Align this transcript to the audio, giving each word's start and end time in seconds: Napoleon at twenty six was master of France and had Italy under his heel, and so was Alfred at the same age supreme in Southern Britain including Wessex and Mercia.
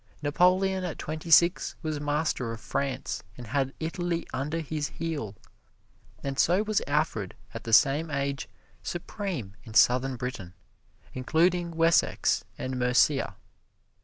Napoleon 0.23 0.83
at 0.83 0.97
twenty 0.97 1.29
six 1.29 1.75
was 1.83 1.99
master 1.99 2.51
of 2.51 2.59
France 2.59 3.21
and 3.37 3.45
had 3.45 3.75
Italy 3.79 4.25
under 4.33 4.59
his 4.59 4.87
heel, 4.87 5.35
and 6.23 6.39
so 6.39 6.63
was 6.63 6.81
Alfred 6.87 7.35
at 7.53 7.65
the 7.65 7.71
same 7.71 8.09
age 8.09 8.49
supreme 8.81 9.55
in 9.63 9.75
Southern 9.75 10.15
Britain 10.15 10.55
including 11.13 11.75
Wessex 11.75 12.43
and 12.57 12.79
Mercia. 12.79 13.35